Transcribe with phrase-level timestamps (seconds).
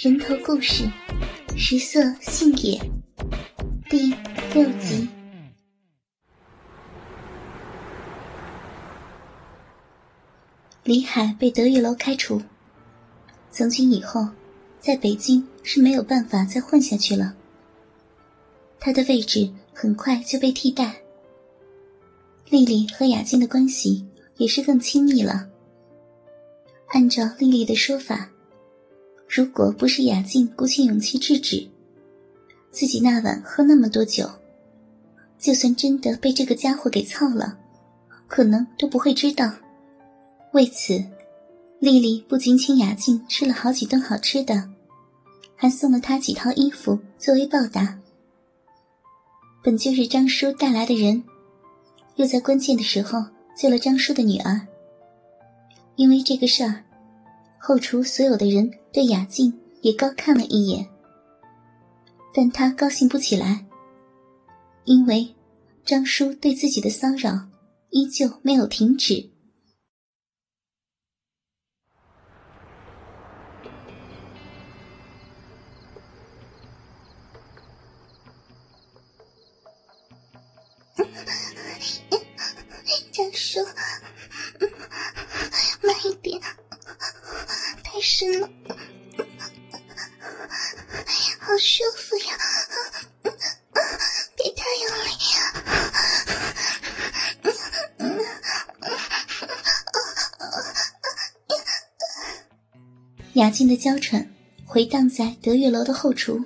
[0.00, 0.88] 人头故事，
[1.56, 2.80] 食色性也，
[3.90, 4.14] 第
[4.54, 5.08] 六集。
[10.84, 12.40] 李海被德月楼开除，
[13.50, 14.24] 从今以后，
[14.78, 17.34] 在北京是没有办法再混下去了。
[18.78, 20.94] 他的位置很快就被替代。
[22.48, 24.06] 丽丽和雅静的关系
[24.36, 25.48] 也是更亲密了。
[26.90, 28.30] 按照丽丽的说法。
[29.28, 31.68] 如果不是雅静鼓起勇气制止，
[32.70, 34.26] 自己那晚喝那么多酒，
[35.38, 37.58] 就算真的被这个家伙给操了，
[38.26, 39.52] 可能都不会知道。
[40.52, 41.04] 为此，
[41.78, 44.70] 丽丽不仅请雅静吃了好几顿好吃的，
[45.54, 47.98] 还送了她几套衣服作为报答。
[49.62, 51.22] 本就是张叔带来的人，
[52.16, 53.22] 又在关键的时候
[53.54, 54.66] 救了张叔的女儿。
[55.96, 56.82] 因为这个事儿。
[57.60, 60.86] 后厨所有的人对雅静也高看了一眼，
[62.32, 63.66] 但他高兴不起来，
[64.84, 65.34] 因为
[65.84, 67.48] 张叔对自己的骚扰
[67.90, 69.28] 依旧没有停止。
[88.18, 88.50] 深了，
[91.38, 92.36] 好舒服呀！
[94.36, 95.10] 别太用力。
[103.34, 104.28] 雅静的娇喘
[104.66, 106.44] 回荡在德月楼的后厨。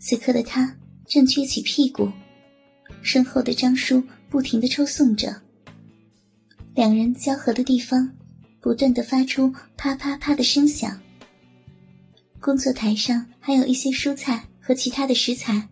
[0.00, 2.10] 此刻的他正撅起屁股，
[3.04, 5.42] 身后的张叔不停的抽送着，
[6.74, 8.16] 两人交合的地方。
[8.60, 11.00] 不断的发出啪啪啪的声响。
[12.38, 15.68] 工作台上还有一些蔬菜和其他的食材。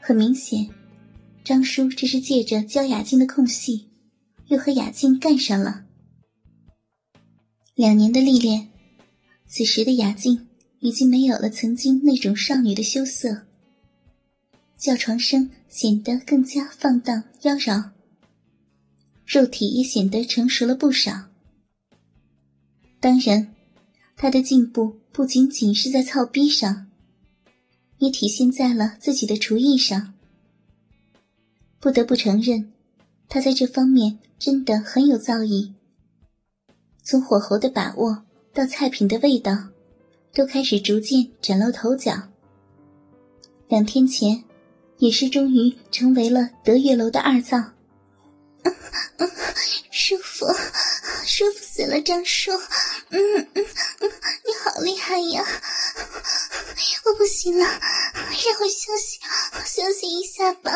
[0.00, 0.68] 很明显，
[1.44, 3.88] 张叔这是借着教雅静的空隙，
[4.48, 5.84] 又和雅静干上了。
[7.74, 8.68] 两年的历练，
[9.46, 10.46] 此时的雅静
[10.80, 13.46] 已经没有了曾经那种少女的羞涩，
[14.76, 17.90] 叫床声显得更加放荡妖娆，
[19.24, 21.31] 肉体也显得成熟了不少。
[23.02, 23.52] 当然，
[24.16, 26.86] 他的进步不仅仅是在操逼上，
[27.98, 30.14] 也体现在了自己的厨艺上。
[31.80, 32.72] 不得不承认，
[33.28, 35.72] 他在这方面真的很有造诣。
[37.02, 38.22] 从火候的把握
[38.54, 39.70] 到菜品的味道，
[40.32, 42.28] 都开始逐渐崭露头角。
[43.66, 44.44] 两天前，
[44.98, 47.72] 也是终于成为了德月楼的二灶。
[49.90, 50.46] 舒服，
[51.26, 52.52] 舒服死了，张叔。
[53.08, 53.66] 嗯嗯
[54.00, 54.12] 嗯，
[54.44, 55.42] 你好厉害呀！
[57.04, 59.18] 我不行了，让我休息
[59.64, 60.70] 休息一下吧。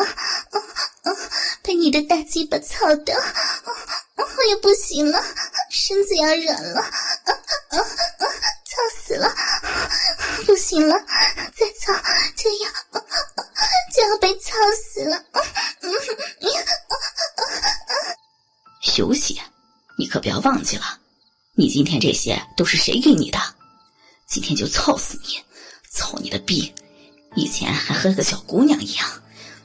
[1.61, 3.13] 被你的大鸡巴操的，
[4.15, 5.23] 我也不行了，
[5.69, 6.81] 身子要软了。
[7.71, 9.35] 操死了，
[10.45, 10.95] 不行了，
[11.55, 11.93] 再操
[12.35, 12.71] 就要
[13.93, 15.23] 就要被操死了。
[18.81, 19.39] 休息，
[19.97, 20.99] 你可不要忘记了。
[21.55, 23.39] 你今天这些都是谁给你的？
[24.27, 25.39] 今天就操死你，
[25.89, 26.71] 操你的逼！
[27.35, 29.09] 以前还和个小姑娘一样，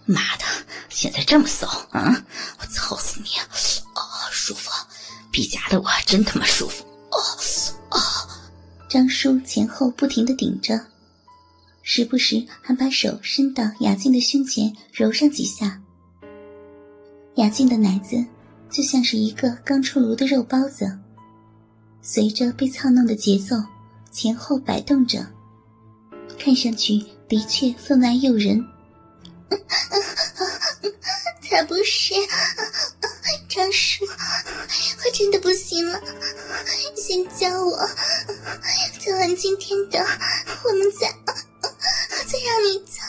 [0.07, 0.45] 妈的，
[0.89, 2.25] 现在这么骚啊！
[2.59, 3.29] 我操死你！
[3.95, 4.01] 哦，
[4.31, 4.71] 舒服，
[5.31, 6.85] 逼夹的我真他妈舒服！
[7.11, 7.19] 哦
[7.91, 8.01] 哦！
[8.89, 10.79] 张叔前后不停的顶着，
[11.83, 15.81] 时不时还把手伸到雅静的胸前揉上几下。
[17.37, 18.25] 雅静的奶子
[18.73, 20.99] 就像是一个刚出炉的肉包子。
[22.01, 23.55] 随着被操弄的节奏，
[24.11, 25.25] 前后摆动着，
[26.39, 28.67] 看上去的确分外诱人。
[31.43, 32.15] 才不是，
[33.49, 36.01] 张叔，我真的不行了，
[36.97, 37.77] 先教我，
[38.99, 41.07] 教完今天的，我们再
[42.27, 43.05] 再让你操，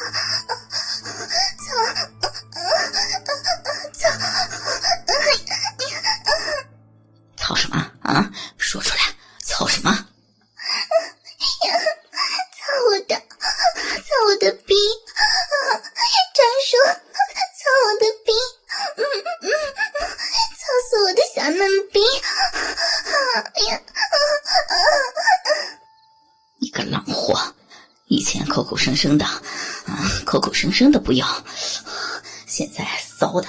[14.65, 14.73] 逼！
[16.33, 16.77] 张叔，
[17.59, 18.31] 操我的逼！
[18.97, 19.01] 嗯
[19.41, 19.45] 嗯，
[20.59, 21.61] 操死我的小嫩
[21.91, 21.99] 逼！
[23.53, 23.81] 哎呀，
[26.59, 27.55] 你个浪货！
[28.07, 29.41] 以前口口声声的，啊，
[30.25, 31.43] 口口声声的不要，
[32.47, 33.47] 现在骚的，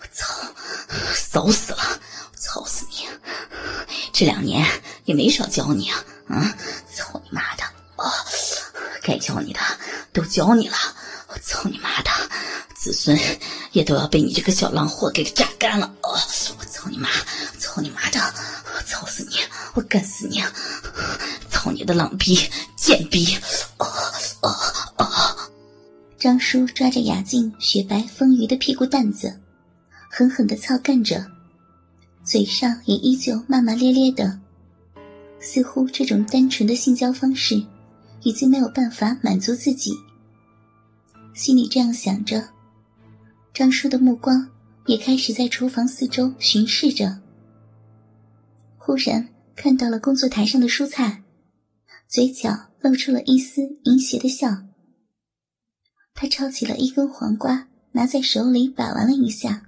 [0.00, 0.34] 我操，
[1.14, 2.00] 骚死了！
[2.36, 3.08] 操死你！
[4.12, 4.66] 这两年
[5.04, 6.04] 也没少教你啊！
[6.28, 6.56] 啊，
[6.94, 7.64] 操你妈的！
[9.20, 9.58] 教你的
[10.12, 10.76] 都教你了，
[11.28, 12.10] 我操你妈的，
[12.74, 13.18] 子孙
[13.72, 15.86] 也都要被你这个小浪货给榨干了！
[16.02, 16.18] 哦，
[16.58, 17.08] 我操你妈，
[17.58, 18.18] 操你妈的，
[18.86, 19.36] 操死你，
[19.74, 20.42] 我干死你！
[21.48, 23.36] 操你的浪逼贱逼！
[23.78, 23.86] 哦
[24.42, 24.50] 哦
[24.96, 25.06] 哦！
[26.18, 29.40] 张叔抓着雅静雪白丰腴的屁股蛋子，
[30.10, 31.24] 狠狠的操干着，
[32.24, 34.40] 嘴上也依旧骂骂咧咧的，
[35.40, 37.62] 似乎这种单纯的性交方式。
[38.22, 39.92] 已经没有办法满足自己，
[41.34, 42.48] 心里这样想着，
[43.54, 44.48] 张叔的目光
[44.86, 47.20] 也开始在厨房四周巡视着。
[48.76, 51.22] 忽然看到了工作台上的蔬菜，
[52.08, 54.64] 嘴角露出了一丝淫邪的笑。
[56.14, 59.62] 他抄起了一根黄瓜，拿在手里把玩了一下，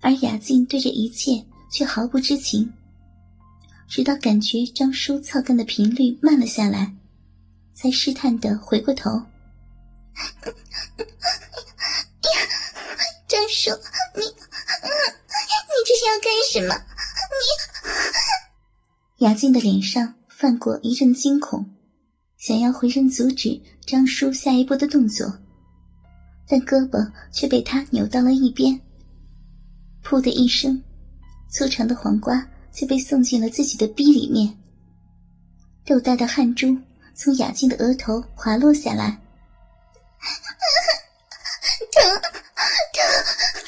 [0.00, 2.72] 而雅静对这一切却毫不知情，
[3.88, 6.94] 直到感觉张叔操干的频率慢了下来。
[7.80, 9.08] 才试探的回过头，
[13.28, 13.70] 张叔，
[14.16, 14.32] 你你
[15.86, 16.74] 这是要干什么？
[19.18, 21.72] 你雅静的脸上泛过一阵惊恐，
[22.36, 25.32] 想要回身阻止张叔下一步的动作，
[26.48, 28.80] 但胳膊却被他扭到了一边。
[30.02, 30.82] 噗的一声，
[31.48, 34.58] 粗长的黄瓜就被送进了自己的逼里面，
[35.86, 36.76] 豆大的汗珠。
[37.20, 39.18] 从雅静的额头滑落下来，
[41.90, 42.04] 疼
[42.94, 43.02] 疼！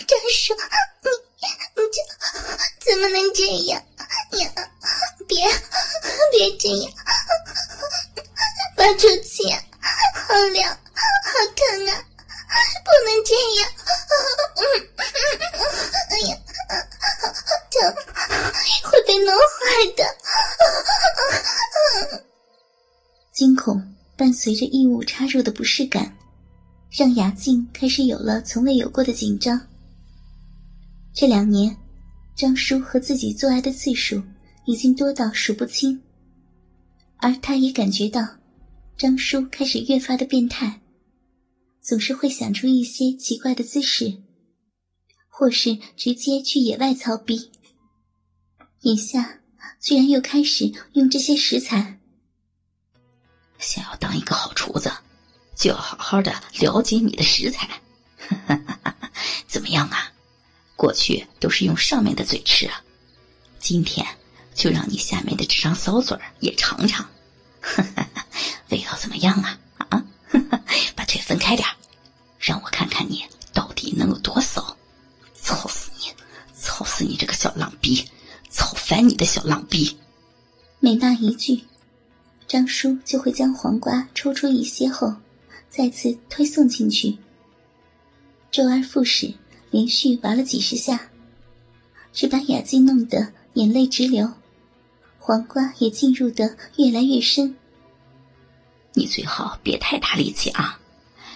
[0.07, 0.55] 张叔，
[1.03, 1.11] 你
[1.75, 1.99] 你这
[2.93, 3.83] 怎么能这样？
[4.39, 4.49] 呀，
[5.27, 5.51] 别
[6.31, 6.93] 别这样，
[8.77, 9.43] 拔出去！
[10.29, 10.79] 好凉，
[23.41, 23.83] 惊恐
[24.19, 26.15] 伴随着异物插入的不适感，
[26.91, 29.59] 让雅静开始有了从未有过的紧张。
[31.15, 31.75] 这两年，
[32.37, 34.23] 张叔和自己做爱的次数
[34.67, 36.03] 已经多到数不清，
[37.17, 38.29] 而他也感觉到，
[38.99, 40.83] 张叔开始越发的变态，
[41.81, 44.19] 总是会想出一些奇怪的姿势，
[45.31, 47.51] 或是直接去野外操逼。
[48.83, 49.41] 眼下
[49.81, 52.00] 居然又开始用这些食材。
[53.61, 54.91] 想要当一个好厨子，
[55.55, 57.69] 就要好好的了解你的食材。
[59.47, 60.11] 怎么样啊？
[60.77, 62.83] 过去都是用上面的嘴吃啊，
[63.59, 64.07] 今天
[64.55, 67.07] 就让你下面的这张骚嘴也尝尝，
[68.71, 69.59] 味道怎么样啊？
[69.91, 70.05] 啊，
[70.97, 71.69] 把腿分开点
[72.39, 74.75] 让我看看你到底能有多骚！
[75.35, 76.13] 操死你！
[76.55, 78.09] 操死你这个小浪逼！
[78.49, 79.99] 操翻你的小浪逼！
[80.79, 81.65] 每骂一句。
[82.51, 85.15] 张叔就会将黄瓜抽出一些后，
[85.69, 87.17] 再次推送进去，
[88.51, 89.33] 周而复始，
[89.71, 91.13] 连续玩了几十下，
[92.13, 94.29] 只把雅静弄得眼泪直流，
[95.21, 97.55] 黄瓜也进入的越来越深。
[98.95, 100.81] 你最好别太大力气啊，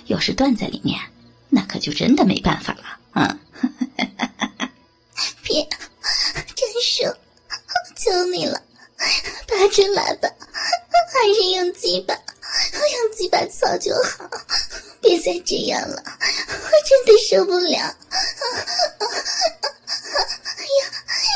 [0.06, 0.99] 要是断在里面，
[1.49, 2.82] 那可就真的没办法了
[3.12, 3.38] 啊！
[5.44, 5.62] 别，
[6.56, 7.05] 张叔，
[7.94, 8.61] 求你了，
[9.46, 10.28] 拔出来吧。
[11.85, 12.17] 几把用鸡巴，
[12.89, 14.26] 用鸡巴操就好，
[15.03, 17.79] 别再这样了，我真的受不了。
[20.57, 20.88] 哎呀，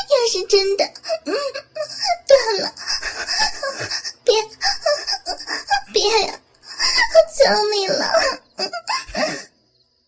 [0.09, 0.91] 要是真的，
[2.27, 2.73] 断了，
[4.23, 4.33] 别，
[5.93, 6.33] 别呀，
[7.13, 7.43] 我求
[7.75, 8.11] 你了。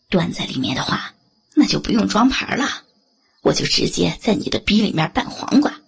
[0.10, 1.14] 断在里面的话，
[1.54, 2.82] 那就不用装盘了，
[3.44, 5.80] 我就直接在你的逼里面拌黄瓜，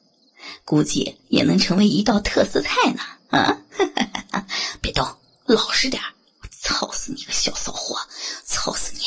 [0.63, 3.01] 估计也能成为一道特色菜呢。
[3.33, 3.62] 啊！
[4.93, 5.99] 别动，老实点
[6.41, 7.97] 我操死你个小骚货！
[8.45, 9.01] 操死你！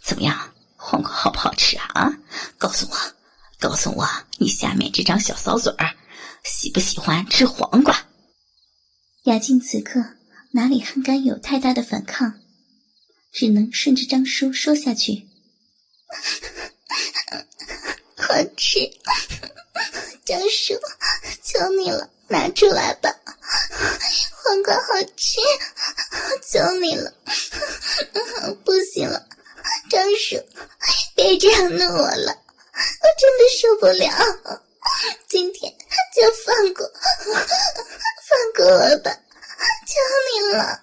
[0.00, 1.84] 怎么样，黄瓜好不好吃啊？
[1.94, 2.12] 啊！
[2.56, 2.96] 告诉我，
[3.58, 5.96] 告诉我，你下面这张小骚嘴儿，
[6.44, 8.06] 喜不喜欢吃黄瓜？
[9.24, 10.00] 雅静此刻
[10.52, 12.34] 哪里还敢有太大的反抗，
[13.32, 15.28] 只能顺着张叔说下去。
[18.16, 18.78] 好吃，
[20.24, 20.74] 张叔，
[21.42, 23.10] 求你了，拿出来吧。
[24.42, 25.40] 黄瓜好吃，
[26.48, 27.12] 求你了，
[28.64, 29.26] 不行了，
[29.90, 30.36] 张叔，
[31.14, 34.62] 别这样弄我了，我真的受不了，
[35.28, 35.72] 今天
[36.14, 36.86] 就放过，
[37.34, 39.10] 放过我吧，
[39.86, 39.94] 求
[40.32, 40.80] 你了。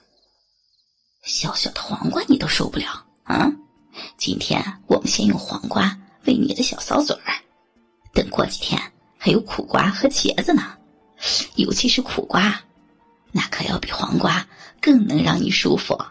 [1.23, 2.87] 小小的黄瓜你都受不了
[3.23, 3.49] 啊？
[4.17, 7.33] 今天我们先用黄瓜喂你的小骚嘴儿，
[8.13, 8.79] 等过几天
[9.17, 10.77] 还有苦瓜和茄子呢，
[11.55, 12.61] 尤其是苦瓜。
[13.31, 14.47] 那可要比黄瓜
[14.81, 15.97] 更能让你舒服。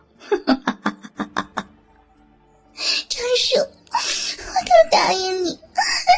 [3.08, 5.58] 张叔，我都答应你，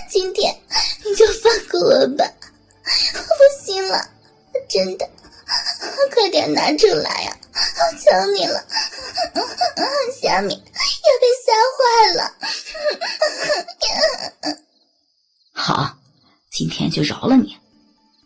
[0.09, 0.57] 今天
[1.05, 2.25] 你就放过我吧，
[3.14, 4.09] 我不行了，
[4.69, 5.07] 真的，
[6.14, 7.37] 快点拿出来呀！
[7.53, 8.64] 我求你了，
[10.23, 11.79] 下面要被吓坏
[12.14, 12.33] 了。
[15.53, 15.99] 好，
[16.50, 17.59] 今天就饶了你，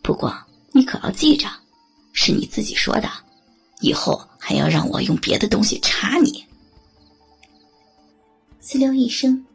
[0.01, 0.33] 不过
[0.79, 1.45] 你可要记着，
[2.13, 3.09] 是你自己说的，
[3.81, 6.45] 以后还要让我用别的东西插你。
[8.63, 9.45] 呲溜一声，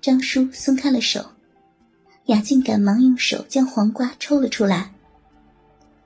[0.00, 1.32] 张叔松开了手，
[2.26, 4.92] 雅静赶忙用手将黄瓜抽了出来，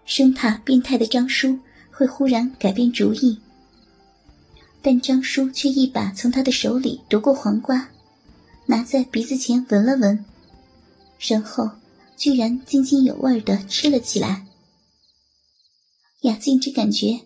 [0.07, 1.59] 生怕变态的张叔
[1.91, 3.39] 会忽然改变主意。
[4.81, 7.91] 但张叔却一把从他的手里夺过黄瓜，
[8.65, 10.25] 拿在鼻子前闻了闻，
[11.19, 11.71] 然后
[12.17, 14.46] 居然津津有味的吃了起来。
[16.23, 17.21] 雅静只感觉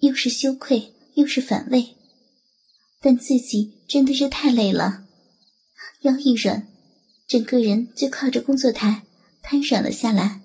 [0.00, 1.96] 又是羞愧又是反胃。
[3.00, 5.04] 但自己真的是太累了，
[6.02, 6.66] 腰一软，
[7.26, 9.02] 整个人就靠着工作台
[9.42, 10.43] 瘫软了下来。